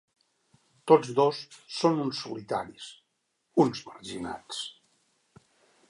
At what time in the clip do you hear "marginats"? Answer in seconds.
3.93-4.65